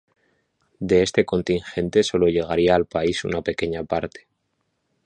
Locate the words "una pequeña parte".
3.23-4.25